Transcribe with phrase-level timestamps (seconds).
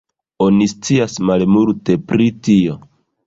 [0.45, 2.79] Oni scias malmulte pri tio.